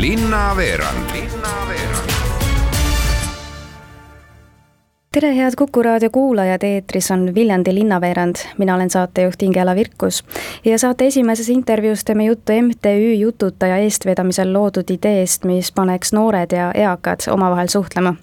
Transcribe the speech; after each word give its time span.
linnaveerand 0.00 1.10
Linnaveerand 1.12 2.10
tere, 5.12 5.36
head 5.36 5.52
Kuku 5.56 5.82
raadio 5.82 6.10
kuulajad, 6.10 6.62
eetris 6.62 7.10
on 7.10 7.34
Viljandi 7.34 7.74
linnaveerand, 7.74 8.36
mina 8.58 8.74
olen 8.74 8.90
saatejuht 8.90 9.42
Ingela 9.42 9.74
Virkus. 9.74 10.24
ja 10.64 10.78
saate 10.78 11.06
esimeses 11.06 11.48
intervjuus 11.48 12.04
teeme 12.04 12.24
juttu 12.24 12.52
MTÜ 12.62 13.14
Jututaja 13.14 13.76
eestvedamisel 13.76 14.52
loodud 14.52 14.90
ideest, 14.90 15.44
mis 15.44 15.72
paneks 15.72 16.12
noored 16.12 16.52
ja 16.52 16.72
eakad 16.74 17.20
omavahel 17.30 17.68
suhtlema. 17.68 18.14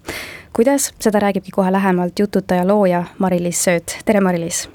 kuidas, 0.53 0.93
seda 0.99 1.19
räägibki 1.19 1.51
kohe 1.51 1.71
lähemalt 1.71 2.19
Jututaja 2.19 2.67
looja 2.67 3.03
Mari-Liis 3.19 3.63
Sööt, 3.63 3.97
tere 4.05 4.19
Mari-Liis! 4.19 4.69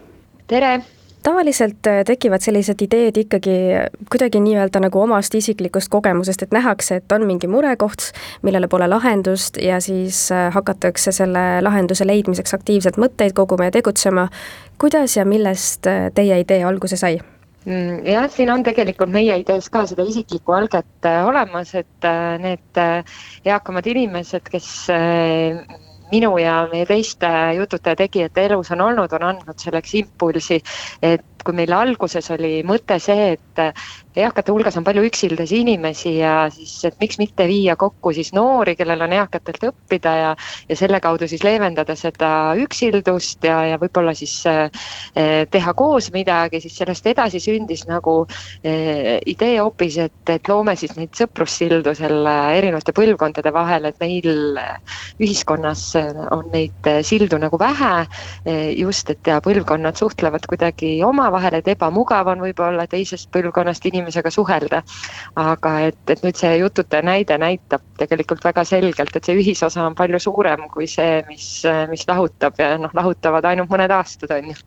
tere! 0.47 0.98
Tavaliselt 1.23 1.87
äh, 1.87 2.05
tekivad 2.05 2.43
sellised 2.45 2.83
ideed 2.83 3.17
ikkagi 3.17 3.57
kuidagi 4.11 4.41
nii-öelda 4.43 4.81
nagu 4.83 5.01
omast 5.03 5.35
isiklikust 5.35 5.91
kogemusest, 5.93 6.43
et 6.43 6.55
nähakse, 6.55 7.01
et 7.01 7.13
on 7.13 7.27
mingi 7.27 7.51
murekoht, 7.51 8.11
millele 8.43 8.69
pole 8.69 8.89
lahendust 8.89 9.59
ja 9.63 9.81
siis 9.81 10.29
äh, 10.33 10.49
hakatakse 10.55 11.13
selle 11.13 11.47
lahenduse 11.65 12.07
leidmiseks 12.07 12.55
aktiivselt 12.55 13.01
mõtteid 13.01 13.35
koguma 13.35 13.69
ja 13.69 13.75
tegutsema. 13.79 14.29
kuidas 14.79 15.17
ja 15.17 15.25
millest 15.25 15.87
äh, 15.87 16.11
teie 16.15 16.41
idee 16.41 16.65
alguse 16.65 16.97
sai? 16.97 17.19
Mm, 17.65 18.07
jah, 18.07 18.31
siin 18.31 18.51
on 18.51 18.63
tegelikult 18.65 19.11
meie 19.13 19.37
idees 19.43 19.69
ka 19.71 19.85
seda 19.87 20.07
isiklikku 20.07 20.53
alget 20.53 21.09
olemas, 21.27 21.75
et 21.75 22.07
need 22.41 22.81
eakamad 23.45 23.87
inimesed, 23.87 24.47
kes 24.49 24.71
minu 26.13 26.33
ja 26.39 26.61
meie 26.73 26.87
teiste 26.87 27.29
jututajate 27.57 28.07
tegijate 28.07 28.45
elus 28.49 28.71
on 28.75 28.81
olnud, 28.81 29.13
on 29.13 29.27
andnud 29.33 29.59
selleks 29.61 29.95
impulsi, 30.01 30.61
et 31.03 31.38
kui 31.47 31.57
meil 31.57 31.73
alguses 31.73 32.31
oli 32.35 32.63
mõte 32.67 32.99
see, 33.03 33.33
et 33.37 33.63
eakate 34.19 34.53
hulgas 34.53 34.77
on 34.79 34.85
palju 34.87 35.05
üksildasi 35.09 35.61
inimesi 35.63 36.15
ja 36.19 36.49
siis, 36.53 36.73
et 36.89 36.97
miks 37.03 37.19
mitte 37.21 37.47
viia 37.49 37.77
kokku 37.79 38.13
siis 38.17 38.33
noori, 38.37 38.75
kellel 38.79 39.03
on 39.07 39.15
eakatelt 39.15 39.69
õppida 39.71 40.15
ja, 40.19 40.31
ja 40.69 40.79
selle 40.79 41.01
kaudu 41.05 41.29
siis 41.31 41.45
leevendada 41.47 41.95
seda 41.99 42.31
üksildust 42.59 43.45
ja, 43.47 43.61
ja 43.73 43.79
võib-olla 43.81 44.15
siis 44.19 44.35
eh, 44.51 45.45
teha 45.51 45.75
koos 45.79 46.11
midagi, 46.15 46.61
siis 46.65 46.79
sellest 46.81 47.07
edasi 47.11 47.41
sündis 47.43 47.85
nagu 47.89 48.21
eh, 48.63 49.19
idee 49.27 49.59
hoopis, 49.61 50.01
et, 50.09 50.35
et 50.35 50.51
loome 50.51 50.75
siis 50.79 50.97
neid 50.99 51.15
sõprussildu 51.19 51.95
selle 51.99 52.35
erinevate 52.59 52.95
põlvkondade 52.97 53.53
vahel, 53.55 53.89
et 53.89 54.03
meil 54.03 54.59
ühiskonnas 55.23 55.85
on 56.35 56.49
neid 56.55 56.91
sildu 57.07 57.39
nagu 57.41 57.61
vähe 57.61 57.95
eh,, 58.03 58.75
just, 58.79 59.11
et 59.15 59.31
ja 59.31 59.39
põlvkonnad 59.45 59.99
suhtlevad 59.99 60.47
kuidagi 60.49 60.99
omavahel, 61.29 61.53
vahel, 61.53 61.61
et 61.61 61.69
ebamugav 61.69 62.29
on 62.33 62.43
võib-olla 62.43 62.87
teisest 62.89 63.31
põlvkonnast 63.35 63.87
inimesega 63.87 64.31
suhelda. 64.31 64.83
aga 65.37 65.81
et, 65.89 65.99
et 66.09 66.23
nüüd 66.25 66.37
see 66.37 66.57
jututaja 66.59 67.03
näide 67.03 67.39
näitab 67.39 67.83
tegelikult 67.99 68.45
väga 68.45 68.65
selgelt, 68.65 69.15
et 69.17 69.25
see 69.25 69.37
ühisosa 69.37 69.87
on 69.87 69.95
palju 69.95 70.19
suurem 70.19 70.69
kui 70.73 70.87
see, 70.87 71.23
mis, 71.29 71.63
mis 71.91 72.07
lahutab 72.09 72.59
ja 72.59 72.77
noh, 72.79 72.91
lahutavad 72.95 73.45
ainult 73.45 73.71
mõned 73.71 73.91
aastad, 73.91 74.31
on 74.31 74.53
ju 74.53 74.59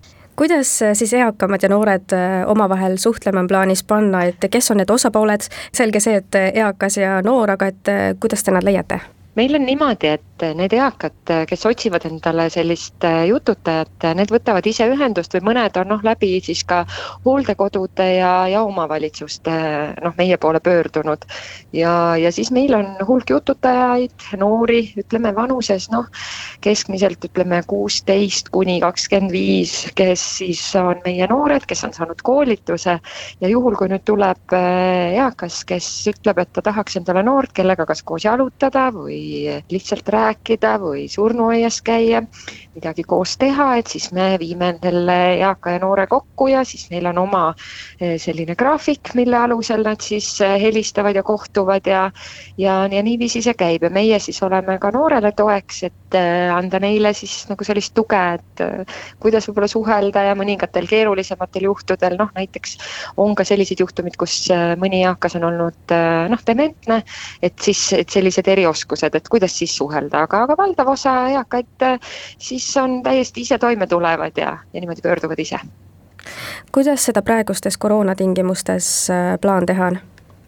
kuidas 0.42 0.70
siis 0.98 1.12
eakamad 1.14 1.62
ja 1.62 1.70
noored 1.70 2.14
äh, 2.16 2.50
omavahel 2.50 2.96
suhtlema 2.98 3.44
on 3.44 3.48
plaanis 3.48 3.84
panna, 3.84 4.24
et 4.26 4.48
kes 4.52 4.72
on 4.72 4.80
need 4.80 4.90
osapooled, 4.90 5.44
selge 5.76 6.00
see, 6.00 6.16
et 6.18 6.38
eakas 6.54 6.98
ja 6.98 7.20
noor, 7.22 7.52
aga 7.58 7.68
et 7.70 7.92
äh, 7.92 8.06
kuidas 8.20 8.44
te 8.44 8.56
nad 8.56 8.66
leiate? 8.66 9.02
meil 9.36 9.56
on 9.56 9.64
niimoodi, 9.66 10.08
et 10.08 10.24
need 10.58 10.74
eakad, 10.76 11.32
kes 11.48 11.66
otsivad 11.70 12.06
endale 12.10 12.48
sellist 12.52 13.04
äh, 13.08 13.24
jututajat, 13.30 14.08
need 14.18 14.32
võtavad 14.34 14.66
ise 14.68 14.88
ühendust 14.92 15.34
või 15.36 15.44
mõned 15.52 15.78
on 15.80 15.92
noh, 15.94 16.04
läbi 16.06 16.34
siis 16.44 16.64
ka 16.68 16.84
hooldekodude 17.26 18.08
ja, 18.18 18.32
ja 18.52 18.64
omavalitsuste 18.68 19.54
noh, 20.02 20.16
meie 20.18 20.38
poole 20.42 20.62
pöördunud. 20.64 21.26
ja, 21.74 21.94
ja 22.20 22.32
siis 22.32 22.52
meil 22.52 22.74
on 22.78 22.96
hulk 23.08 23.30
jututajaid, 23.30 24.28
noori, 24.42 24.82
ütleme 25.00 25.34
vanuses 25.36 25.90
noh, 25.94 26.10
keskmiselt 26.62 27.24
ütleme 27.30 27.62
kuusteist 27.68 28.50
kuni 28.54 28.80
kakskümmend 28.84 29.32
viis, 29.32 29.76
kes 29.96 30.24
siis 30.42 30.64
on 30.80 31.02
meie 31.06 31.28
noored, 31.30 31.66
kes 31.70 31.86
on 31.88 31.96
saanud 31.96 32.22
koolituse 32.26 32.98
ja 33.42 33.52
juhul, 33.52 33.78
kui 33.80 33.92
nüüd 33.92 34.06
tuleb 34.08 34.56
eakas, 34.56 35.64
kes 35.68 35.88
ütleb, 36.12 36.42
et 36.42 36.54
ta 36.56 36.66
tahaks 36.66 36.98
endale 37.00 37.24
noort, 37.26 37.54
kellega 37.56 37.86
kas 37.90 38.04
koos 38.04 38.26
jalutada 38.26 38.90
või 38.96 39.22
lihtsalt 39.72 40.10
rääkida 40.10 40.31
või 40.82 41.08
surnuaias 41.10 41.82
käia, 41.82 42.22
midagi 42.76 43.04
koos 43.04 43.38
teha, 43.38 43.78
et 43.78 43.88
siis 43.88 44.12
me 44.12 44.38
viime 44.40 44.78
selle 44.82 45.18
eaka 45.40 45.72
ja 45.72 45.80
noore 45.80 46.08
kokku 46.08 46.48
ja 46.48 46.64
siis 46.64 46.90
neil 46.92 47.06
on 47.06 47.18
oma 47.18 47.54
eh, 48.00 48.18
selline 48.20 48.56
graafik, 48.56 49.14
mille 49.16 49.38
alusel 49.38 49.84
nad 49.84 50.02
siis 50.02 50.42
eh, 50.42 50.60
helistavad 50.62 51.16
ja 51.16 51.24
kohtuvad 51.24 51.88
ja 51.88 52.12
ja, 52.58 52.88
ja 52.88 53.04
niiviisi 53.04 53.42
see 53.42 53.54
käib. 53.54 53.84
Ja 53.84 53.90
meie 53.90 54.20
siis 54.20 54.42
oleme 54.44 54.78
ka 54.80 54.92
noorele 54.92 55.32
toeks, 55.32 55.84
et 55.84 55.94
eh, 56.18 56.50
anda 56.54 56.80
neile 56.84 57.14
siis 57.18 57.46
nagu 57.50 57.66
sellist 57.68 57.94
tuge, 57.98 58.22
et 58.38 58.64
kuidas 59.22 59.48
võib-olla 59.50 59.70
suhelda 59.72 60.26
ja 60.30 60.38
mõningatel 60.38 60.88
keerulisematel 60.90 61.68
juhtudel, 61.70 62.18
noh 62.20 62.32
näiteks 62.36 62.78
on 63.22 63.36
ka 63.36 63.46
sellised 63.48 63.80
juhtumid, 63.82 64.18
kus 64.20 64.48
mõni 64.82 65.02
eakas 65.06 65.38
on 65.40 65.48
olnud 65.50 65.96
noh, 66.32 66.44
dementne, 66.48 67.02
et 67.42 67.58
siis, 67.62 67.82
et 67.98 68.10
sellised 68.12 68.48
erioskused, 68.52 69.16
et 69.16 69.30
kuidas 69.32 69.56
siis 69.58 69.74
suhelda, 69.78 70.26
aga, 70.28 70.44
aga 70.46 70.58
valdav 70.60 70.92
osa 70.94 71.16
eakaid 71.30 71.86
äh, 71.86 72.00
siis 72.38 72.78
on 72.78 73.04
täiesti 73.04 73.42
ise 73.42 73.58
toime 73.58 73.88
tulevad 73.88 74.38
ja, 74.38 74.58
ja 74.74 74.80
niimoodi 74.80 75.02
pöörduvad 75.02 75.40
ise. 75.40 75.60
kuidas 76.72 77.06
seda 77.06 77.22
praegustes 77.22 77.78
koroonatingimustes 77.78 79.10
äh, 79.10 79.40
plaan 79.42 79.66
teha 79.66 79.88
on? 79.88 80.00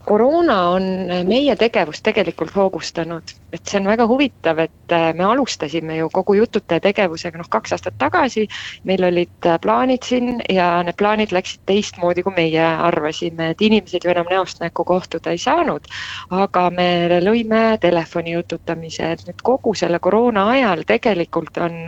Koroona 0.05 0.69
on 0.69 0.83
meie 1.27 1.55
tegevust 1.55 2.03
tegelikult 2.03 2.51
hoogustanud, 2.55 3.33
et 3.53 3.61
see 3.69 3.79
on 3.79 3.87
väga 3.87 4.07
huvitav, 4.09 4.59
et 4.65 4.93
äh, 4.95 5.11
me 5.15 5.23
alustasime 5.23 5.97
ju 5.97 6.09
kogu 6.13 6.35
jututaja 6.37 6.81
tegevusega 6.83 7.39
noh, 7.39 7.47
kaks 7.49 7.75
aastat 7.75 7.97
tagasi. 8.01 8.47
meil 8.83 9.03
olid 9.03 9.47
äh, 9.47 9.59
plaanid 9.61 10.03
siin 10.03 10.41
ja 10.49 10.83
need 10.83 10.97
plaanid 10.99 11.31
läksid 11.31 11.63
teistmoodi, 11.69 12.23
kui 12.23 12.33
meie 12.35 12.63
arvasime, 12.63 13.51
et 13.53 13.61
inimesed 13.61 14.03
ju 14.03 14.11
enam 14.11 14.27
näost 14.29 14.59
näkku 14.63 14.83
kohtuda 14.83 15.31
ei 15.31 15.37
saanud. 15.37 15.87
aga 16.31 16.69
me 16.69 17.19
lõime 17.23 17.77
telefoni 17.81 18.33
jututamise, 18.33 19.11
et 19.11 19.25
nüüd 19.27 19.41
kogu 19.43 19.75
selle 19.77 19.99
koroona 19.99 20.47
ajal 20.55 20.83
tegelikult 20.87 21.57
on 21.57 21.79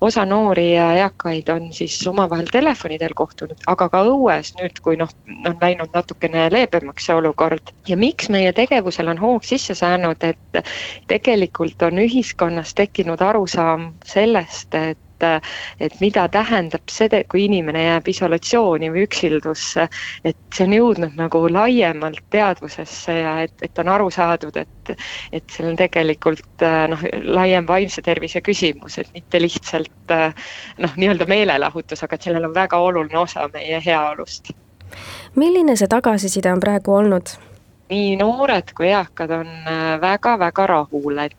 osa 0.00 0.24
noori 0.24 0.72
ja 0.72 0.92
eakaid 1.04 1.48
on 1.52 1.72
siis 1.72 1.98
omavahel 2.06 2.48
telefonidel 2.52 3.14
kohtunud, 3.14 3.60
aga 3.66 3.88
ka 3.88 4.04
õues 4.08 4.54
nüüd, 4.60 4.80
kui 4.82 4.96
noh, 4.96 5.10
on 5.46 5.58
läinud 5.60 5.92
natukene 5.94 6.48
leebemaks 6.52 7.08
see 7.08 7.14
olukord 7.16 7.57
olukord 7.58 7.88
ja 7.88 7.96
miks 7.96 8.28
meie 8.30 8.52
tegevusel 8.52 9.08
on 9.08 9.18
hoog 9.18 9.44
sisse 9.44 9.74
saanud, 9.74 10.22
et 10.22 10.62
tegelikult 11.08 11.82
on 11.82 11.98
ühiskonnas 11.98 12.74
tekkinud 12.74 13.20
arusaam 13.20 13.94
sellest, 14.04 14.74
et 14.74 14.98
et 15.80 15.94
mida 15.98 16.28
tähendab 16.30 16.92
see, 16.94 17.08
kui 17.26 17.48
inimene 17.48 17.80
jääb 17.82 18.06
isolatsiooni 18.06 18.86
või 18.94 19.02
üksildusse, 19.02 19.88
et 20.22 20.36
see 20.54 20.66
on 20.68 20.74
jõudnud 20.76 21.16
nagu 21.18 21.40
laiemalt 21.50 22.22
teadvusesse 22.30 23.16
ja 23.16 23.32
et, 23.42 23.56
et 23.66 23.80
on 23.82 23.90
aru 23.90 24.12
saadud, 24.14 24.54
et, 24.62 24.92
et 25.32 25.50
see 25.50 25.66
on 25.66 25.74
tegelikult 25.74 26.62
noh, 26.94 27.02
laiem 27.34 27.66
vaimse 27.66 27.98
tervise 28.06 28.38
küsimus, 28.46 29.00
et 29.02 29.10
mitte 29.10 29.42
lihtsalt 29.42 30.14
noh, 30.78 30.94
nii-öelda 30.94 31.26
meelelahutus, 31.26 32.06
aga 32.06 32.14
et 32.14 32.30
sellel 32.30 32.46
on 32.46 32.54
väga 32.54 32.78
oluline 32.78 33.18
osa 33.18 33.50
meie 33.50 33.82
heaolust 33.82 34.54
milline 35.36 35.76
see 35.76 35.88
tagasiside 35.88 36.52
on 36.52 36.60
praegu 36.60 36.94
olnud? 36.94 37.34
nii 37.88 38.16
noored 38.20 38.74
kui 38.76 38.90
eakad 38.92 39.30
on 39.32 39.52
väga-väga 40.00 40.62
äh, 40.62 40.68
rahul, 40.68 41.18
et 41.24 41.36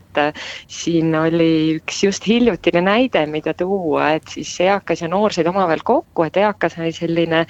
siin 0.69 1.15
oli 1.15 1.79
üks 1.79 2.03
just 2.05 2.27
hiljutine 2.27 2.81
näide, 2.85 3.25
mida 3.29 3.53
tuua, 3.57 4.13
et 4.19 4.27
siis 4.33 4.51
eakas 4.65 5.03
ja 5.03 5.09
noor 5.11 5.33
said 5.35 5.47
omavahel 5.49 5.83
kokku, 5.85 6.25
et 6.27 6.37
eakas 6.39 6.77
oli 6.79 6.91
selline 6.95 7.45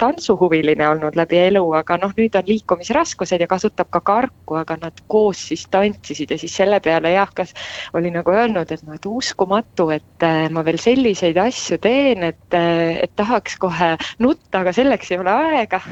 tantsuhuviline 0.00 0.88
olnud 0.88 1.18
läbi 1.18 1.40
elu, 1.46 1.64
aga 1.80 1.98
noh, 2.02 2.14
nüüd 2.16 2.36
on 2.38 2.48
liikumisraskused 2.48 3.42
ja 3.42 3.48
kasutab 3.50 3.90
ka 3.94 4.02
karku, 4.04 4.58
aga 4.60 4.78
nad 4.80 5.04
koos 5.10 5.42
siis 5.50 5.66
tantsisid 5.70 6.34
ja 6.34 6.40
siis 6.40 6.56
selle 6.56 6.80
peale 6.84 7.14
eakas 7.16 7.54
oli 7.98 8.12
nagu 8.14 8.34
öelnud, 8.34 8.70
et 8.70 8.84
noh, 8.86 8.96
et 8.98 9.06
uskumatu, 9.06 9.90
et 9.94 10.26
äh, 10.26 10.46
ma 10.52 10.64
veel 10.66 10.80
selliseid 10.80 11.38
asju 11.40 11.80
teen, 11.82 12.24
et, 12.32 12.46
äh, 12.56 13.00
et 13.04 13.14
tahaks 13.18 13.56
kohe 13.60 13.94
nutta, 14.22 14.62
aga 14.62 14.74
selleks 14.76 15.12
ei 15.12 15.22
ole 15.22 15.36
aega. 15.36 15.82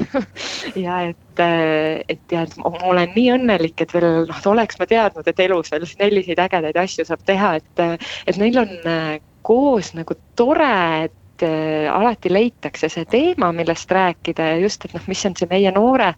Ja 0.79 0.99
et 1.07 1.17
et 1.39 2.33
ja 2.33 2.43
ma 2.59 2.71
olen 2.89 3.13
nii 3.15 3.29
õnnelik, 3.37 3.79
et 3.83 3.93
veel 3.93 4.25
noh, 4.27 4.39
oleks 4.51 4.79
ma 4.79 4.87
teadnud, 4.89 5.27
et 5.27 5.39
elus 5.45 5.71
veel 5.71 5.85
selliseid 6.19 6.43
ägedaid 6.43 6.77
asju 6.79 7.05
saab 7.07 7.23
teha, 7.25 7.55
et, 7.59 8.03
et 8.27 8.37
neil 8.37 8.59
on 8.59 8.75
äh, 8.87 9.15
koos 9.45 9.93
nagu 9.95 10.15
tore, 10.37 11.07
et 11.07 11.45
äh, 11.45 11.87
alati 11.91 12.31
leitakse 12.31 12.89
see 12.91 13.05
teema, 13.09 13.51
millest 13.55 13.91
rääkida 13.91 14.51
ja 14.53 14.59
just, 14.63 14.85
et 14.85 14.95
noh, 14.95 15.05
mis 15.07 15.25
on 15.25 15.37
see 15.39 15.49
meie 15.49 15.71
noore, 15.75 16.11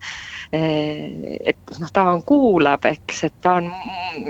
äh, 0.55 1.37
et 1.53 1.77
noh, 1.79 1.93
ta 1.93 2.07
on, 2.13 2.23
kuulab, 2.27 2.85
eks, 2.89 3.23
et 3.29 3.37
ta 3.41 3.59
on 3.61 3.69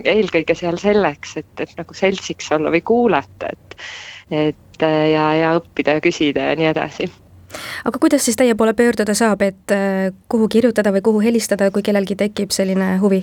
eelkõige 0.03 0.56
seal 0.57 0.79
selleks, 0.81 1.38
et, 1.41 1.53
et 1.59 1.75
nagu 1.79 1.97
seltsiks 1.97 2.51
olla 2.57 2.73
või 2.73 2.83
kuulata, 2.85 3.51
et, 3.51 3.77
et 4.31 4.85
ja, 4.85 5.25
ja 5.38 5.56
õppida 5.59 6.00
ja 6.00 6.03
küsida 6.03 6.51
ja 6.51 6.57
nii 6.57 6.71
edasi 6.71 7.12
aga 7.85 8.00
kuidas 8.00 8.23
siis 8.25 8.38
teie 8.39 8.56
poole 8.56 8.71
pöörduda 8.73 9.13
saab, 9.13 9.44
et 9.44 9.73
kuhu 10.31 10.47
kirjutada 10.47 10.94
või 10.95 11.03
kuhu 11.03 11.19
helistada, 11.21 11.68
kui 11.75 11.83
kellelgi 11.83 12.15
tekib 12.18 12.56
selline 12.56 12.95
huvi? 13.03 13.19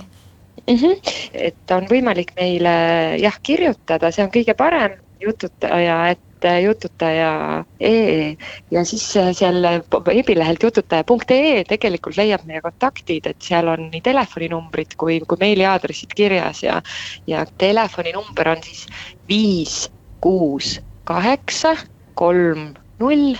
Mm. 0.67 0.75
-hmm. 0.75 1.13
et 1.33 1.71
on 1.75 1.87
võimalik 1.91 2.33
meile 2.37 2.73
jah, 3.21 3.37
kirjutada, 3.43 4.11
see 4.13 4.25
on 4.25 4.33
kõige 4.35 4.55
parem 4.55 4.99
jututaja, 5.21 6.09
et 6.09 6.21
jututaja.ee 6.63 8.37
ja 8.71 8.85
siis 8.85 9.13
seal 9.33 9.63
veebilehelt 10.07 10.63
jututaja.ee 10.63 11.65
tegelikult 11.69 12.17
leiab 12.17 12.45
meie 12.47 12.61
kontaktid, 12.63 13.27
et 13.27 13.43
seal 13.43 13.69
on 13.69 13.89
nii 13.91 14.01
telefoninumbrid 14.01 14.95
kui, 14.97 15.21
kui 15.27 15.41
meiliaadressid 15.41 16.15
kirjas 16.15 16.63
ja, 16.63 16.83
ja 17.27 17.45
telefoninumber 17.59 18.55
on 18.55 18.63
siis 18.63 18.87
viis, 19.29 19.91
kuus, 20.21 20.81
kaheksa, 21.05 21.77
kolm, 22.15 22.75
null, 22.99 23.35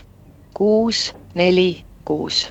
kuus, 0.55 1.15
neli, 1.35 1.85
kuus 2.05 2.49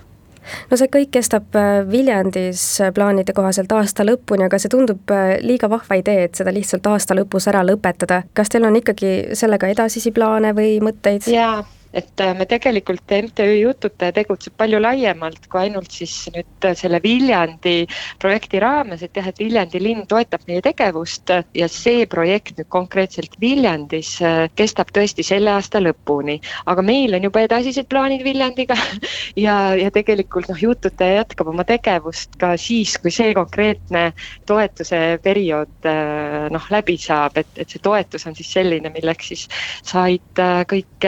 no 0.72 0.80
see 0.80 0.92
kõik 0.94 1.14
kestab 1.18 1.56
äh, 1.60 1.82
Viljandis 1.92 2.66
äh, 2.82 2.92
plaanide 2.94 3.36
kohaselt 3.38 3.72
aasta 3.72 4.06
lõpuni, 4.08 4.48
aga 4.48 4.60
see 4.62 4.72
tundub 4.74 5.14
äh, 5.14 5.38
liiga 5.44 5.70
vahva 5.72 6.00
idee, 6.00 6.28
et 6.28 6.40
seda 6.40 6.54
lihtsalt 6.56 6.88
aasta 6.88 7.18
lõpus 7.18 7.50
ära 7.52 7.64
lõpetada. 7.68 8.24
kas 8.34 8.54
teil 8.54 8.68
on 8.68 8.76
ikkagi 8.80 9.36
sellega 9.38 9.72
edasisi 9.74 10.12
plaane 10.16 10.54
või 10.58 10.78
mõtteid? 10.84 11.28
jaa 11.32 11.64
et 11.98 12.22
äh, 12.22 12.34
me 12.38 12.46
tegelikult 12.46 13.10
MTÜ 13.10 13.48
Jututaja 13.58 14.14
tegutseb 14.14 14.54
palju 14.60 14.80
laiemalt 14.82 15.48
kui 15.50 15.64
ainult 15.66 15.94
siis 15.94 16.14
nüüd 16.34 16.68
selle 16.78 17.00
Viljandi 17.04 17.88
projekti 18.22 18.62
raames, 18.62 19.02
et 19.06 19.18
jah, 19.18 19.30
et 19.32 19.40
Viljandi 19.42 19.82
linn 19.82 20.06
toetab 20.10 20.46
meie 20.50 20.62
tegevust 20.66 21.32
ja 21.58 21.70
see 21.72 22.06
projekt 22.10 22.60
nüüd 22.60 22.70
konkreetselt 22.74 23.38
Viljandis 23.42 24.14
äh, 24.22 24.46
kestab 24.58 24.92
tõesti 24.94 25.26
selle 25.26 25.54
aasta 25.56 25.82
lõpuni. 25.82 26.38
aga 26.70 26.86
meil 26.86 27.18
on 27.18 27.26
juba 27.30 27.46
edasised 27.48 27.90
plaanid 27.90 28.24
Viljandiga 28.26 28.78
ja, 29.46 29.58
ja 29.78 29.90
tegelikult 29.94 30.52
noh, 30.52 30.62
Jututaja 30.62 31.24
jätkab 31.24 31.50
oma 31.54 31.66
tegevust 31.68 32.38
ka 32.42 32.54
siis, 32.62 32.98
kui 33.02 33.14
see 33.14 33.34
konkreetne 33.38 34.12
toetuse 34.50 35.02
periood 35.24 35.90
äh, 35.90 36.48
noh, 36.54 36.70
läbi 36.74 37.00
saab, 37.02 37.42
et, 37.42 37.50
et 37.58 37.74
see 37.74 37.82
toetus 37.82 38.28
on 38.30 38.38
siis 38.38 38.54
selline, 38.60 38.94
milleks 38.94 39.34
siis 39.34 39.48
said 39.88 40.46
kõik 40.70 41.08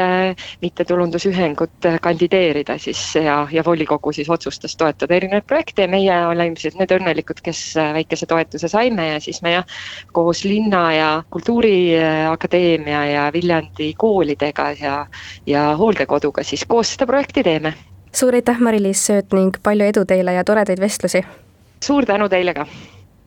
mittetulundusühingud 0.79 1.87
kandideerida 2.01 2.77
siis 2.77 3.15
ja, 3.15 3.47
ja 3.51 3.63
volikogu 3.65 4.11
siis 4.11 4.29
otsustas 4.29 4.75
toetada 4.77 5.15
erinevaid 5.15 5.43
projekte 5.47 5.81
ja 5.81 5.87
meie 5.91 6.19
olime 6.27 6.55
siis 6.59 6.77
need 6.79 6.91
õnnelikud, 6.95 7.41
kes 7.43 7.75
väikese 7.93 8.25
toetuse 8.29 8.67
saime 8.71 9.09
ja 9.09 9.19
siis 9.19 9.41
me 9.43 9.53
jah, 9.57 9.79
koos 10.13 10.45
linna 10.47 10.83
ja 10.93 11.09
Kultuuriakadeemia 11.29 13.05
ja 13.05 13.25
Viljandi 13.33 13.93
koolidega 13.97 14.71
ja, 14.79 14.95
ja 15.47 15.65
hooldekoduga 15.77 16.43
siis 16.43 16.63
koos 16.67 16.93
seda 16.95 17.07
projekti 17.09 17.43
teeme. 17.43 17.73
suur 18.15 18.35
aitäh, 18.35 18.59
Mari-Liis 18.59 19.03
Sööt 19.07 19.35
ning 19.35 19.59
palju 19.63 19.91
edu 19.91 20.05
teile 20.05 20.33
ja 20.33 20.43
toredaid 20.43 20.79
vestlusi! 20.79 21.25
suur 21.83 22.05
tänu 22.05 22.29
teile 22.29 22.53
ka! 22.53 22.65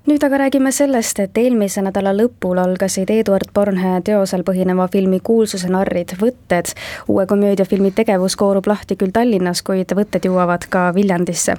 Nüüd 0.06 0.24
aga 0.26 0.38
räägime 0.38 0.72
sellest, 0.74 1.20
et 1.22 1.38
eelmise 1.38 1.82
nädala 1.84 2.10
lõpul 2.16 2.58
algasid 2.58 3.10
Eduard 3.14 3.52
Bornhe 3.54 4.00
teosel 4.04 4.42
põhineva 4.46 4.88
filmi 4.90 5.20
Kuulsuse 5.22 5.68
narrid 5.70 6.16
võtted. 6.18 6.72
uue 7.08 7.26
komöödiafilmi 7.26 7.92
tegevus 7.94 8.36
koorub 8.36 8.66
lahti 8.66 8.96
küll 8.96 9.14
Tallinnas, 9.14 9.62
kuid 9.62 9.94
võtted 9.94 10.26
jõuavad 10.26 10.66
ka 10.68 10.90
Viljandisse. 10.94 11.54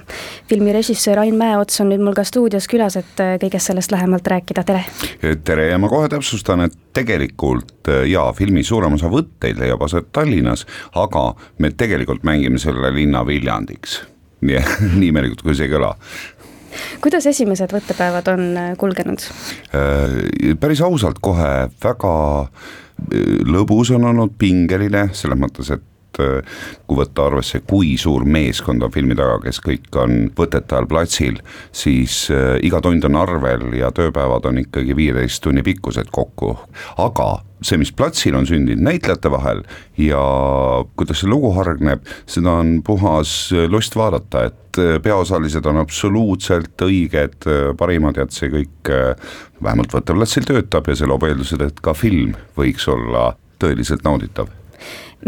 filmi 0.48 0.72
režissöör 0.72 1.18
Ain 1.18 1.34
Mäeots 1.34 1.80
on 1.80 1.88
nüüd 1.88 2.04
mul 2.04 2.14
ka 2.14 2.24
stuudios 2.24 2.68
külas, 2.68 2.96
et 2.96 3.16
kõigest 3.16 3.72
sellest 3.72 3.92
lähemalt 3.92 4.26
rääkida, 4.26 4.64
tere! 4.64 4.84
tere 5.44 5.66
ja 5.66 5.78
ma 5.78 5.88
kohe 5.88 6.08
täpsustan, 6.08 6.60
et 6.60 6.76
tegelikult 6.92 7.88
jaa, 8.06 8.32
filmi 8.32 8.62
suurem 8.62 8.92
osa 8.92 9.08
võtteid 9.08 9.58
leiab 9.58 9.82
aset 9.82 10.12
Tallinnas, 10.12 10.66
aga 10.94 11.34
me 11.58 11.70
tegelikult 11.70 12.22
mängime 12.22 12.58
selle 12.58 12.92
linna 12.94 13.26
Viljandiks 13.26 14.02
nii 14.44 15.08
imelikult 15.08 15.40
kui 15.40 15.54
see 15.56 15.64
ei 15.64 15.72
kõla 15.72 15.94
kuidas 17.04 17.26
esimesed 17.28 17.74
võttepäevad 17.74 18.30
on 18.32 18.46
äh, 18.56 18.72
kulgenud? 18.80 19.28
Äh, 19.76 20.54
päris 20.60 20.80
ausalt 20.84 21.20
kohe 21.24 21.52
väga 21.84 22.14
äh, 22.40 22.72
lõbus 23.44 23.92
on 23.94 24.08
olnud, 24.10 24.36
pingeline, 24.38 25.08
selles 25.16 25.40
mõttes, 25.40 25.70
et 25.74 25.84
kui 26.18 26.98
võtta 26.98 27.28
arvesse, 27.28 27.62
kui 27.68 27.94
suur 28.00 28.26
meeskond 28.28 28.82
on 28.84 28.92
filmi 28.94 29.16
taga, 29.18 29.38
kes 29.44 29.62
kõik 29.64 29.98
on 30.00 30.28
võtete 30.36 30.78
all 30.78 30.88
platsil, 30.90 31.40
siis 31.72 32.26
iga 32.64 32.80
tund 32.84 33.04
on 33.08 33.18
arvel 33.20 33.70
ja 33.78 33.90
tööpäevad 33.94 34.46
on 34.50 34.62
ikkagi 34.64 34.96
viieteist 34.96 35.42
tunni 35.44 35.64
pikkused 35.66 36.12
kokku, 36.14 36.54
aga 37.02 37.28
see, 37.64 37.78
mis 37.80 37.92
platsil 37.96 38.36
on 38.36 38.46
sündinud 38.48 38.82
näitlejate 38.84 39.30
vahel 39.32 39.62
ja 40.00 40.22
kuidas 40.98 41.22
see 41.22 41.30
lugu 41.30 41.52
hargneb, 41.56 42.04
seda 42.30 42.58
on 42.60 42.76
puhas 42.86 43.34
lust 43.72 43.96
vaadata, 43.98 44.46
et 44.50 44.80
äh, 44.82 44.96
peaosalised 45.04 45.66
on 45.70 45.80
absoluutselt 45.82 46.84
õiged, 46.86 47.38
äh, 47.48 47.70
parimad 47.78 48.20
ja 48.20 48.28
et 48.28 48.36
see 48.36 48.50
kõik 48.52 48.92
äh, 48.92 49.14
vähemalt 49.62 49.94
võtteplatsil 49.96 50.48
töötab 50.48 50.90
ja 50.90 50.98
see 50.98 51.08
loob 51.10 51.24
eeldused, 51.28 51.64
et 51.64 51.80
ka 51.84 51.96
film 51.96 52.36
võiks 52.58 52.88
olla 52.90 53.32
tõeliselt 53.62 54.04
nauditav 54.06 54.52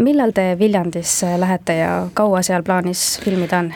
millal 0.03 0.33
te 0.35 0.55
Viljandisse 0.59 1.33
lähete 1.39 1.77
ja 1.79 1.91
kaua 2.13 2.41
seal 2.45 2.63
plaanis 2.63 3.19
filmida 3.23 3.63
on? 3.63 3.71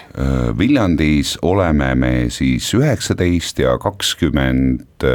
Viljandis 0.58 1.38
oleme 1.42 1.96
me 1.96 2.14
siis 2.30 2.74
üheksateist 2.78 3.60
ja 3.64 3.78
kakskümmend 3.82 5.06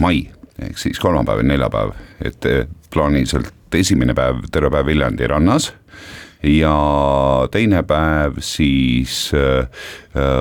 mai 0.00 0.24
ehk 0.62 0.78
siis 0.78 1.00
kolmapäev 1.02 1.42
ja 1.42 1.48
neljapäev, 1.50 1.94
et 2.24 2.46
plaaniliselt 2.94 3.52
esimene 3.74 4.14
päev 4.14 4.44
terve 4.52 4.70
päev 4.70 4.86
Viljandi 4.86 5.26
rannas 5.26 5.72
ja 6.44 7.48
teine 7.50 7.82
päev 7.82 8.38
siis 8.44 9.32
äh, 9.34 9.68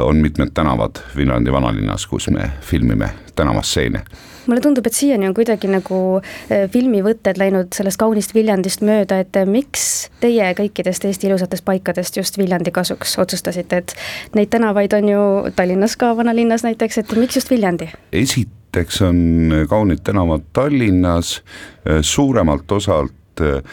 on 0.03 0.17
mitmed 0.17 0.53
tänavad 0.53 1.01
Viljandi 1.15 1.51
vanalinnas, 1.51 2.07
kus 2.07 2.29
me 2.29 2.51
filmime 2.61 3.09
tänavastseene 3.35 4.03
mulle 4.47 4.61
tundub, 4.61 4.87
et 4.87 4.93
siiani 4.93 5.27
on 5.27 5.33
kuidagi 5.33 5.69
nagu 5.71 5.99
äh, 6.19 6.65
filmivõtted 6.71 7.39
läinud 7.39 7.71
sellest 7.75 7.99
kaunist 8.01 8.33
Viljandist 8.35 8.83
mööda, 8.83 9.21
et 9.23 9.39
äh, 9.39 9.47
miks 9.47 10.09
teie 10.19 10.49
kõikidest 10.57 11.07
Eesti 11.07 11.29
ilusatest 11.29 11.65
paikadest 11.65 12.19
just 12.19 12.37
Viljandi 12.37 12.73
kasuks 12.75 13.15
otsustasite, 13.23 13.83
et 13.83 13.95
neid 14.35 14.51
tänavaid 14.51 14.93
on 14.99 15.07
ju 15.09 15.23
Tallinnas 15.55 15.95
ka, 15.97 16.11
vanalinnas 16.17 16.67
näiteks, 16.67 16.99
et 17.03 17.15
miks 17.15 17.39
just 17.39 17.53
Viljandi? 17.53 17.89
esit-, 18.11 18.59
esiteks 18.73 19.01
on 19.01 19.51
kaunid 19.69 19.99
tänavad 20.03 20.41
Tallinnas 20.53 21.43
äh, 21.87 21.99
suuremalt 22.01 22.71
osalt 22.71 23.41
äh, 23.41 23.63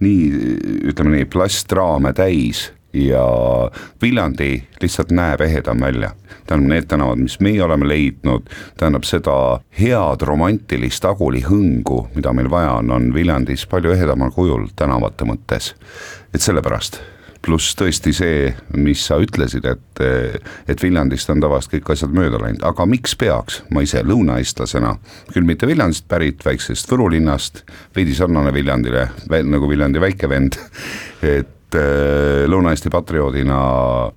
nii, 0.00 0.30
ütleme 0.90 1.16
nii, 1.16 1.28
plastraame 1.30 2.12
täis 2.16 2.70
ja 2.96 3.24
Viljandi 4.02 4.62
lihtsalt 4.82 5.10
näeb 5.10 5.40
ehedam 5.40 5.80
välja. 5.80 6.10
tähendab, 6.46 6.68
need 6.70 6.86
tänavad, 6.88 7.18
mis 7.18 7.40
meie 7.40 7.62
oleme 7.64 7.88
leidnud, 7.88 8.46
tähendab 8.78 9.04
seda 9.04 9.58
head 9.80 10.22
romantilist 10.22 11.04
agulihõngu, 11.04 12.06
mida 12.14 12.32
meil 12.32 12.50
vaja 12.50 12.76
on, 12.78 12.90
on 12.90 13.10
Viljandis 13.14 13.66
palju 13.66 13.90
ehedamal 13.92 14.30
kujul 14.30 14.68
tänavate 14.76 15.24
mõttes. 15.24 15.74
et 16.34 16.40
sellepärast 16.40 17.00
pluss 17.46 17.76
tõesti 17.78 18.12
see, 18.16 18.50
mis 18.76 19.04
sa 19.06 19.18
ütlesid, 19.22 19.66
et, 19.70 20.02
et 20.68 20.82
Viljandist 20.82 21.30
on 21.32 21.42
tavaliselt 21.42 21.76
kõik 21.76 21.92
asjad 21.94 22.14
mööda 22.16 22.40
läinud, 22.42 22.64
aga 22.66 22.86
miks 22.90 23.14
peaks, 23.18 23.60
ma 23.70 23.84
ise 23.86 24.02
lõunaeestlasena, 24.06 24.96
küll 25.32 25.46
mitte 25.46 25.68
Viljandist 25.70 26.08
pärit, 26.10 26.42
väiksest 26.46 26.90
Võru 26.90 27.08
linnast, 27.14 27.62
veidi 27.96 28.16
sarnane 28.18 28.52
Viljandile, 28.54 29.08
nagu 29.30 29.70
Viljandi 29.70 30.02
väike 30.02 30.30
vend, 30.30 30.58
et 31.22 31.78
äh, 31.78 32.44
Lõuna-Eesti 32.50 32.92
patrioodina 32.92 33.58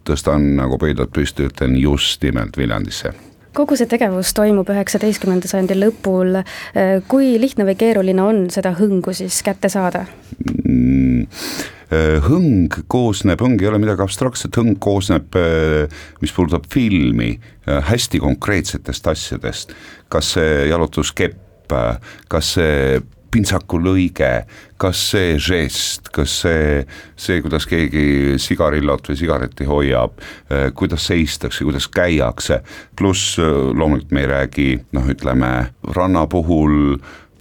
tõstan 0.07 0.53
nagu 0.59 0.81
pöidlad 0.81 1.13
püsti, 1.13 1.49
ütlen 1.49 1.77
just 1.79 2.23
nimelt 2.25 2.57
Viljandisse. 2.57 3.13
Kogu 3.57 3.75
see 3.75 3.89
tegevus 3.89 4.29
toimub 4.37 4.69
üheksateistkümnenda 4.69 5.49
sajandi 5.49 5.77
lõpul, 5.77 6.41
äh, 6.41 6.99
kui 7.09 7.33
lihtne 7.41 7.65
või 7.69 7.77
keeruline 7.77 8.23
on 8.25 8.47
seda 8.53 8.73
hõngu 8.77 9.13
siis 9.17 9.41
kätte 9.45 9.69
saada? 9.73 10.05
Mm,? 10.65 11.27
Äh, 11.89 12.19
hõng 12.21 12.69
koosneb, 12.85 13.41
hõng 13.41 13.57
ei 13.63 13.69
ole 13.69 13.79
midagi 13.81 14.03
abstraktset, 14.05 14.53
hõng 14.61 14.75
koosneb, 14.77 15.33
äh, 15.33 16.01
mis 16.21 16.33
puudutab 16.35 16.67
filmi, 16.69 17.39
äh, 17.65 17.81
hästi 17.81 18.21
konkreetsetest 18.21 19.07
asjadest. 19.07 19.73
kas 20.09 20.33
see 20.33 20.69
jalutuskepp, 20.69 21.73
kas 22.27 22.45
see 22.55 22.99
pintsakulõige, 23.29 24.45
kas 24.77 24.97
see 25.11 25.37
žest, 25.37 26.09
kas 26.09 26.31
see, 26.41 26.85
see, 27.15 27.41
kuidas 27.41 27.67
keegi 27.69 28.39
sigarillot 28.41 29.05
või 29.05 29.17
sigareti 29.19 29.67
hoiab, 29.69 30.17
kuidas 30.73 31.05
seistakse, 31.05 31.63
kuidas 31.63 31.85
käiakse, 31.87 32.63
pluss 32.97 33.37
loomulikult 33.37 34.11
me 34.11 34.25
ei 34.25 34.31
räägi 34.33 34.69
noh, 34.97 35.05
ütleme 35.13 35.69
ranna 35.93 36.25
puhul 36.25 36.97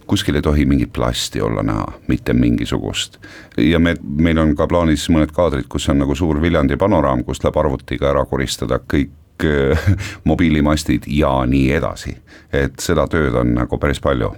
kuskil 0.09 0.35
ei 0.35 0.41
tohi 0.41 0.65
mingit 0.65 0.93
plasti 0.93 1.41
olla 1.41 1.63
näha, 1.63 1.85
mitte 2.07 2.33
mingisugust. 2.33 3.17
ja 3.57 3.79
me, 3.79 3.95
meil 4.01 4.37
on 4.37 4.55
ka 4.55 4.67
plaanis 4.67 5.05
mõned 5.13 5.31
kaadrid, 5.35 5.67
kus 5.69 5.89
on 5.89 6.01
nagu 6.01 6.15
suur 6.15 6.41
Viljandi 6.41 6.77
panoraam, 6.77 7.23
kust 7.23 7.45
läheb 7.45 7.57
arvutiga 7.61 8.09
ära 8.09 8.25
koristada 8.25 8.79
kõik 8.93 9.45
äh, 9.45 9.85
mobiilimastid 10.29 11.05
ja 11.13 11.33
nii 11.45 11.69
edasi. 11.77 12.17
et 12.53 12.79
seda 12.81 13.05
tööd 13.07 13.37
on 13.37 13.53
nagu 13.59 13.77
päris 13.77 14.01
palju. 14.01 14.33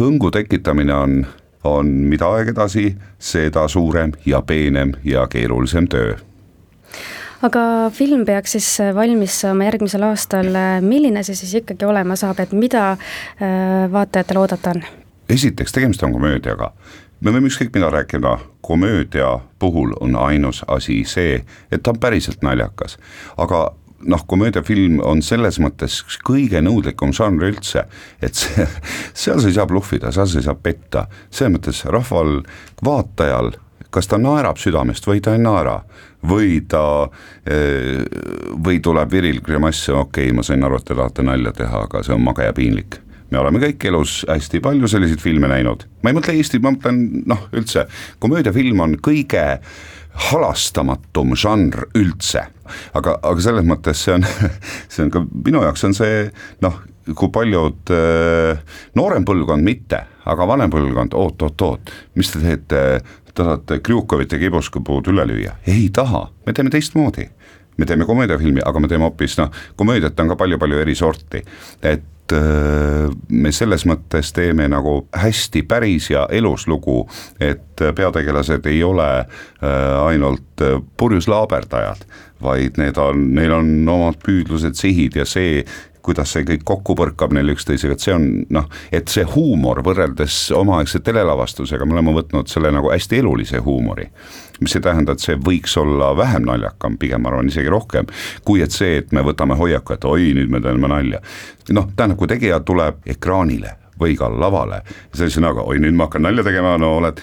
hõngu 0.00 0.30
tekitamine 0.32 0.94
on, 0.94 1.20
on 1.64 1.92
mida 2.08 2.32
aeg 2.32 2.54
edasi, 2.54 2.94
seda 3.18 3.68
suurem 3.68 4.16
ja 4.26 4.42
peenem 4.42 4.96
ja 5.04 5.26
keerulisem 5.28 5.88
töö 5.88 6.16
aga 7.42 7.62
film 7.92 8.24
peaks 8.24 8.56
siis 8.56 8.70
valmis 8.94 9.36
saama 9.44 9.68
järgmisel 9.68 10.02
aastal, 10.08 10.48
milline 10.80 11.22
see 11.24 11.36
siis 11.36 11.54
ikkagi 11.62 11.88
olema 11.88 12.16
saab, 12.16 12.40
et 12.40 12.52
mida 12.52 12.96
vaatajatele 13.92 14.42
oodata 14.44 14.74
on? 14.76 14.82
Esiteks, 15.30 15.72
tegemist 15.72 16.02
on 16.02 16.12
komöödiaga. 16.12 16.72
Me 17.20 17.34
võime 17.34 17.50
ükskõik 17.50 17.74
mida 17.74 17.90
rääkida, 17.92 18.38
komöödia 18.64 19.38
puhul 19.58 19.92
on 20.00 20.16
ainus 20.16 20.62
asi 20.68 21.02
see, 21.04 21.42
et 21.70 21.82
ta 21.82 21.92
on 21.92 22.00
päriselt 22.00 22.42
naljakas, 22.42 22.96
aga 23.36 23.66
noh, 24.08 24.22
komöödiafilm 24.26 25.00
on 25.04 25.20
selles 25.22 25.58
mõttes 25.60 26.00
kõige 26.24 26.62
nõudlikum 26.64 27.12
žanr 27.16 27.50
üldse, 27.50 27.84
et 28.22 28.38
see, 28.38 28.64
seal 29.24 29.42
sa 29.42 29.50
ei 29.50 29.58
saa 29.58 29.68
bluffida, 29.68 30.12
seal 30.16 30.30
sa 30.30 30.40
ei 30.40 30.46
saa 30.48 30.56
petta, 30.56 31.04
selles 31.28 31.58
mõttes 31.58 31.82
rahval, 31.92 32.40
vaatajal, 32.84 33.52
kas 33.92 34.08
ta 34.08 34.16
naerab 34.22 34.56
südamest 34.62 35.06
või 35.06 35.20
ta 35.20 35.36
ei 35.36 35.44
naera. 35.44 35.82
Või 36.20 36.58
ta, 36.68 37.08
eh, 37.48 38.02
või 38.60 38.80
tuleb 38.84 39.12
viril 39.12 39.40
grimass, 39.40 39.88
okei 39.88 40.26
okay,, 40.28 40.34
ma 40.36 40.44
sain 40.44 40.64
aru, 40.64 40.76
et 40.76 40.84
te 40.84 40.96
tahate 40.96 41.24
nalja 41.24 41.52
teha, 41.56 41.86
aga 41.88 42.02
see 42.04 42.12
on 42.12 42.20
mage 42.24 42.44
ja 42.44 42.52
piinlik 42.52 43.00
me 43.30 43.38
oleme 43.38 43.62
kõik 43.62 43.86
elus 43.90 44.20
hästi 44.28 44.60
palju 44.64 44.90
selliseid 44.90 45.22
filme 45.22 45.50
näinud, 45.50 45.86
ma 46.02 46.10
ei 46.10 46.18
mõtle 46.18 46.34
Eesti, 46.36 46.60
ma 46.62 46.74
mõtlen 46.74 47.00
noh, 47.30 47.46
üldse, 47.56 47.86
komöödiafilm 48.22 48.84
on 48.86 48.98
kõige 49.02 49.44
halastamatum 50.30 51.36
žanr 51.38 51.86
üldse. 51.98 52.46
aga, 52.94 53.16
aga 53.22 53.42
selles 53.42 53.66
mõttes 53.66 54.04
see 54.04 54.14
on, 54.14 54.26
see 54.92 55.04
on 55.06 55.12
ka 55.14 55.24
minu 55.30 55.62
jaoks 55.64 55.84
on 55.86 55.94
see 55.96 56.24
noh, 56.64 56.80
kui 57.16 57.30
paljud 57.34 57.92
äh, 57.94 58.60
noorem 58.98 59.24
põlvkond 59.26 59.66
mitte, 59.66 60.04
aga 60.30 60.46
vanem 60.46 60.70
põlvkond 60.72 61.16
oot-oot-oot, 61.18 61.90
mis 62.18 62.30
te 62.30 62.42
teete, 62.42 62.82
tahate 63.34 63.80
Krjukovit 63.84 64.32
ja 64.34 64.40
Kibuskupuud 64.42 65.10
üle 65.12 65.26
lüüa, 65.30 65.56
ei 65.70 65.88
taha, 65.94 66.28
me 66.46 66.56
teeme 66.56 66.72
teistmoodi. 66.72 67.30
Me 67.80 67.86
teeme 67.88 68.04
komöödiafilmi, 68.04 68.60
aga 68.66 68.80
me 68.82 68.88
teeme 68.90 69.06
hoopis 69.06 69.38
noh, 69.38 69.48
komöödiat 69.78 70.18
on 70.20 70.28
ka 70.28 70.36
palju-palju 70.36 70.82
eri 70.82 70.92
sorti, 70.98 71.40
et 71.80 72.02
Äh, 72.32 73.10
me 73.28 73.52
selles 73.52 73.84
mõttes 73.88 74.32
teeme 74.36 74.68
nagu 74.70 75.04
hästi 75.16 75.62
päris 75.68 76.10
ja 76.12 76.26
elus 76.30 76.66
lugu, 76.70 77.04
et 77.40 77.80
peategelased 77.80 78.66
ei 78.70 78.82
ole 78.86 79.08
äh, 79.18 79.26
ainult 80.04 80.64
äh, 80.64 80.78
purjus 80.96 81.28
laaberdajad, 81.30 82.04
vaid 82.42 82.78
need 82.80 82.98
on, 83.00 83.24
neil 83.34 83.54
on 83.56 83.72
omad 83.88 84.20
püüdlused, 84.24 84.78
sihid 84.78 85.18
ja 85.20 85.26
see, 85.28 85.64
kuidas 86.02 86.32
see 86.34 86.44
kõik 86.48 86.64
kokku 86.66 86.94
põrkab 86.98 87.34
neil 87.36 87.52
üksteisega, 87.54 87.96
et 87.96 88.04
see 88.04 88.14
on 88.14 88.26
noh, 88.52 88.68
et 88.92 89.08
see 89.12 89.24
huumor 89.34 89.82
võrreldes 89.86 90.36
omaaegse 90.56 91.02
telelavastusega, 91.04 91.86
me 91.86 91.98
oleme 91.98 92.14
võtnud 92.16 92.50
selle 92.50 92.72
nagu 92.74 92.92
hästi 92.92 93.20
elulise 93.20 93.60
huumori. 93.64 94.08
mis 94.60 94.76
ei 94.76 94.82
tähenda, 94.84 95.12
et 95.12 95.22
see 95.24 95.36
võiks 95.40 95.76
olla 95.80 96.10
vähem 96.16 96.44
naljakam, 96.44 96.98
pigem 97.00 97.22
ma 97.22 97.30
arvan 97.30 97.48
isegi 97.48 97.68
rohkem, 97.68 98.06
kui 98.44 98.60
et 98.60 98.72
see, 98.72 98.98
et 99.00 99.12
me 99.12 99.22
võtame 99.24 99.56
hoiaku, 99.56 99.94
et 99.94 100.04
oi, 100.04 100.32
nüüd 100.36 100.50
me 100.52 100.60
teeme 100.60 100.88
nalja. 100.88 101.20
noh, 101.70 101.88
tähendab, 101.96 102.18
kui 102.18 102.28
tegija 102.28 102.60
tuleb 102.60 103.06
ekraanile 103.06 103.76
või 104.00 104.16
ka 104.16 104.28
lavale 104.28 104.82
sellise 105.14 105.40
näoga, 105.40 105.62
oi 105.62 105.78
nüüd 105.78 105.96
ma 105.96 106.08
hakkan 106.08 106.28
nalja 106.28 106.44
tegema, 106.44 106.76
no 106.78 106.96
oled 106.98 107.20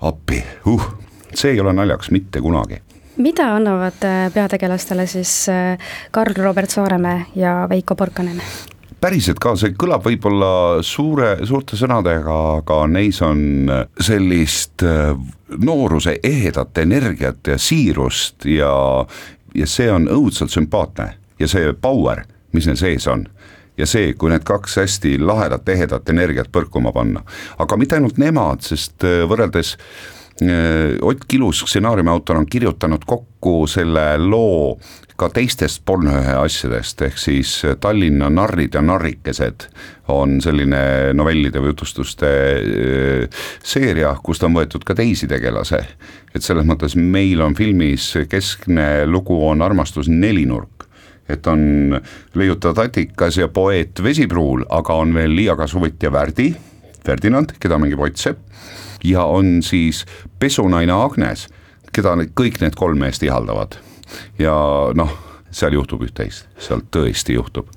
appi, 0.00 0.42
uh, 0.68 0.90
see 1.34 1.54
ei 1.54 1.60
ole 1.60 1.72
naljakas 1.72 2.10
mitte 2.10 2.40
kunagi 2.40 2.80
mida 3.16 3.54
annavad 3.54 4.02
äh, 4.04 4.32
peategelastele 4.32 5.06
siis 5.06 5.48
äh, 5.48 5.78
Karl 6.10 6.34
Robert 6.36 6.70
Saaremäe 6.70 7.26
ja 7.34 7.66
Veiko 7.68 7.94
Porkanen? 7.94 8.42
päriselt 9.00 9.36
ka, 9.36 9.52
see 9.60 9.74
kõlab 9.76 10.06
võib-olla 10.06 10.80
suure, 10.80 11.34
suurte 11.44 11.76
sõnadega, 11.76 12.36
aga 12.62 12.78
neis 12.88 13.20
on 13.22 13.68
äh, 13.68 13.82
sellist 14.00 14.82
nooruse 15.60 16.16
ehedat 16.24 16.78
energiat 16.80 17.52
ja 17.52 17.58
siirust 17.60 18.46
ja, 18.48 18.72
ja 19.54 19.66
see 19.68 19.90
on 19.92 20.08
õudselt 20.08 20.54
sümpaatne. 20.54 21.10
Ja 21.38 21.50
see 21.50 21.74
power, 21.76 22.22
mis 22.56 22.64
neil 22.70 22.78
sees 22.80 23.04
on. 23.10 23.26
Ja 23.76 23.84
see, 23.90 24.14
kui 24.16 24.30
need 24.30 24.46
kaks 24.46 24.78
hästi 24.78 25.18
lahedat, 25.20 25.68
ehedat 25.68 26.08
energiat 26.08 26.48
põrkuma 26.54 26.92
panna, 26.94 27.24
aga 27.60 27.76
mitte 27.76 27.98
ainult 27.98 28.20
nemad, 28.22 28.62
sest 28.64 29.04
võrreldes 29.04 29.74
äh, 29.74 30.23
Ott 31.02 31.28
Kilus, 31.28 31.60
stsenaariumi 31.62 32.10
autor, 32.10 32.40
on 32.40 32.46
kirjutanud 32.50 33.04
kokku 33.06 33.68
selle 33.70 34.16
loo 34.18 34.78
ka 35.16 35.28
teistest 35.30 35.84
Bornhöhe 35.86 36.34
asjadest, 36.42 37.02
ehk 37.06 37.18
siis 37.22 37.52
Tallinna 37.80 38.30
narrid 38.34 38.74
ja 38.74 38.82
narrikesed 38.82 39.68
on 40.10 40.40
selline 40.42 41.12
novellide 41.14 41.62
või 41.62 41.70
jutustuste 41.70 42.30
äh, 42.58 43.44
seeria, 43.62 44.16
kust 44.26 44.42
on 44.42 44.56
võetud 44.58 44.82
ka 44.84 44.96
teisi 44.98 45.30
tegelasi. 45.30 45.82
et 46.34 46.42
selles 46.42 46.66
mõttes 46.66 46.96
meil 46.98 47.40
on 47.40 47.54
filmis 47.54 48.10
keskne 48.28 49.06
lugu 49.06 49.38
on 49.46 49.62
armastus 49.62 50.08
nelinurk 50.10 50.88
et 51.28 51.46
on 51.46 51.94
leiutaja 52.34 52.74
Tatikas 52.74 53.38
ja 53.38 53.48
poeet 53.48 54.02
Vesipruul, 54.02 54.64
aga 54.68 54.94
on 54.94 55.14
veel 55.14 55.36
Liia 55.36 55.56
Kasuvõtt 55.56 56.02
ja 56.02 56.12
Värdi, 56.12 56.50
Ferdinand, 57.04 57.56
keda 57.60 57.78
mängib 57.78 58.00
Ott 58.00 58.16
Sepp 58.16 58.40
ja 59.04 59.24
on 59.24 59.62
siis 59.62 60.04
pesunaine 60.38 60.92
Agnes, 60.92 61.48
keda 61.92 62.16
kõik 62.34 62.60
need 62.60 62.76
kolm 62.76 62.98
meest 62.98 63.22
ihaldavad 63.22 63.78
ja 64.38 64.54
noh 64.94 65.12
seal 65.54 65.74
juhtub 65.76 66.02
üht-teist, 66.02 66.48
seal 66.58 66.82
tõesti 66.92 67.36
juhtub. 67.36 67.68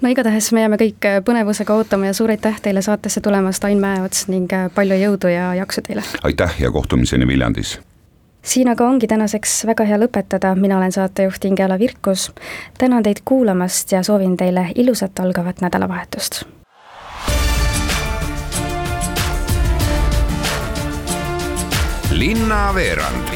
no 0.00 0.10
igatahes 0.10 0.50
me 0.52 0.64
jääme 0.64 0.78
kõik 0.80 1.08
põnevusega 1.24 1.74
ootama 1.74 2.10
ja 2.10 2.16
suur 2.16 2.32
aitäh 2.34 2.60
teile 2.62 2.82
saatesse 2.82 3.20
tulemast, 3.20 3.64
Ain 3.64 3.80
Mäeots 3.80 4.26
ning 4.28 4.50
palju 4.74 4.98
jõudu 5.00 5.30
ja 5.30 5.52
jaksu 5.54 5.84
teile! 5.86 6.02
aitäh 6.22 6.60
ja 6.60 6.70
kohtumiseni 6.70 7.26
Viljandis! 7.26 7.78
siin 8.42 8.68
aga 8.68 8.88
ongi 8.88 9.06
tänaseks 9.06 9.64
väga 9.66 9.86
hea 9.86 9.98
lõpetada, 10.02 10.54
mina 10.58 10.78
olen 10.78 10.92
saatejuht 10.92 11.44
Ingela 11.44 11.78
Virkus. 11.78 12.32
tänan 12.78 13.02
teid 13.02 13.22
kuulamast 13.24 13.92
ja 13.92 14.02
soovin 14.02 14.36
teile 14.36 14.68
ilusat 14.74 15.20
algavat 15.20 15.60
nädalavahetust 15.60 16.55
linnaveerand 22.18 23.28